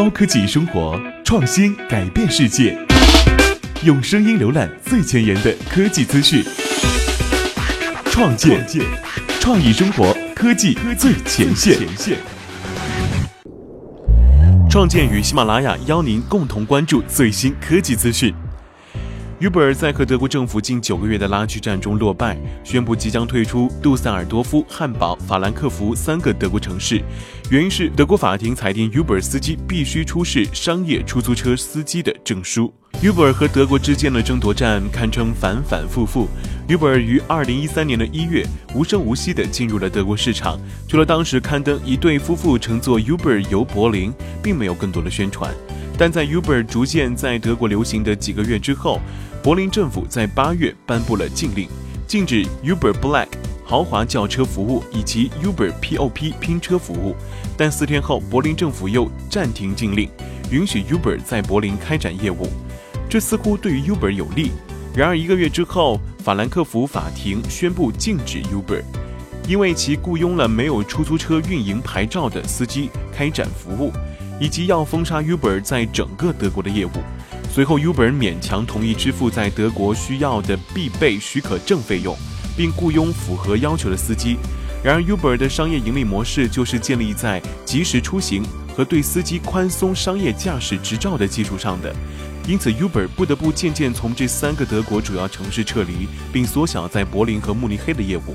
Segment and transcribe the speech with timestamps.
[0.00, 2.74] 高科技生活，创新改变世界。
[3.84, 6.42] 用声音浏览最前沿的科技资讯，
[8.06, 8.66] 创建
[9.40, 11.76] 创意生活，科技最前线。
[14.70, 18.34] 创建与喜马拉雅邀您共同关注最新科技资讯。
[19.40, 27.02] Uber 在和德国政府近九个月的拉锯战中落败，宣布即将退出杜塞尔多夫、汉堡、法兰克福三个德国城市。
[27.50, 32.70] 原因是德国法庭裁定 Uber 司机必须出示商业出租车司机的证书。
[33.02, 36.28] Uber 和德国之间的争夺战堪称反反复复。
[36.68, 44.12] Uber 于二零一三年的一月无声无息地进入了德国市场，除了当时刊登一对夫妇乘坐 Uber 游柏林，
[44.42, 45.50] 并没有更多的宣传。
[46.00, 48.98] 但在 Uber 逐渐在德国流行的几个月之后，
[49.42, 51.68] 柏林政府在八月颁布了禁令，
[52.06, 53.26] 禁止 Uber Black
[53.66, 57.14] 豪华轿车服务以及 Uber POP 拼车服务。
[57.54, 60.08] 但四天后，柏林政府又暂停禁令，
[60.50, 62.48] 允许 Uber 在柏林开展业务。
[63.06, 64.52] 这似乎对于 Uber 有利。
[64.96, 68.82] 然而一个月之后，法兰克福法庭宣布禁止 Uber，
[69.46, 73.92] 因为其雇佣了没有出租车运营牌照的司机开展服务，
[74.40, 76.90] 以及要封杀 Uber 在整个德国的业务。
[77.52, 82.16] 随后，Uber 勉强同意支付在德国需要的必备许可证费用，
[82.56, 84.36] 并雇佣符合要求的司机。
[84.82, 88.42] 然而，Uber 的商业盈利模式就是建立在及时出行
[88.74, 91.94] 和对司机宽松商业驾驶执照的基础上的，
[92.48, 98.34] 因此，Uber 不得不渐渐从这三个德国主要城市撤离，并缩小在柏林和慕尼黑的业务。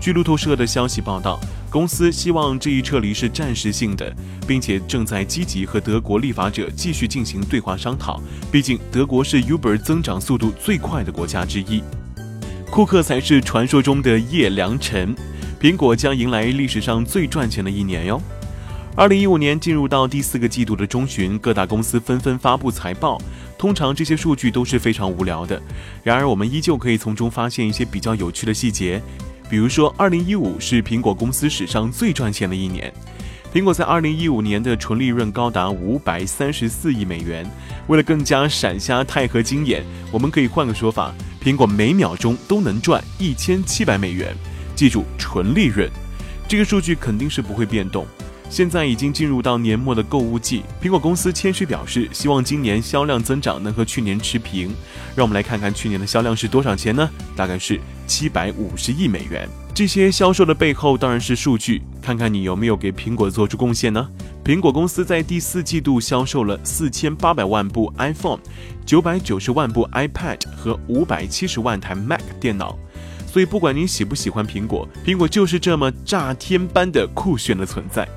[0.00, 1.38] 据路透社的消息报道。
[1.70, 4.10] 公司希望这一撤离是暂时性的，
[4.46, 8.18] 并且正在积极和德国立法者继续进行对话商讨。
[8.50, 11.82] 毕竟，德国是 Uber 增长速度最快的国家之一。
[12.70, 15.14] 库克才是传说中的叶良辰。
[15.60, 18.22] 苹果将迎来历史上最赚钱的一年哟！
[18.96, 23.20] 二零一五年进入到第四个季度的中旬，各大公司纷纷发布财报。
[23.58, 25.60] 通常这些数据都是非常无聊的，
[26.02, 29.02] 然而我们依旧可以从中发现一些比较有趣的细节。
[29.48, 32.92] 比如说，二零一五是苹果公司史上最赚钱的一年。
[33.52, 37.50] 苹果在二零一五年的纯利润高达五百三十四亿美元。
[37.86, 39.82] 为了更加闪瞎钛合金眼，
[40.12, 44.36] 我们可以换个说法：苹果每秒钟都能赚一千七百美元。
[44.76, 45.88] 记住，纯利润，
[46.46, 48.06] 这个数据肯定是不会变动。
[48.50, 54.74] 现在已经进入到年末的购物季，苹果公司谦虚表示，希望今年销量增长能和去年持平。
[55.14, 57.08] 让我们来看看去年的销量是多少钱呢？
[57.36, 59.48] 大概是七百五十亿美元。
[59.74, 64.08] 这些销售的背后当然是数据，看看你有没有给苹果做出贡献呢？
[64.42, 68.40] 苹果公司在第四季度销售了四千八百万部 iPhone、
[68.86, 72.76] 九百九十万部 iPad 和五百七十万台 Mac 电脑。
[73.30, 78.08] 所以不管您喜不喜欢苹果，苹果就是这么炸天般的酷炫的存在。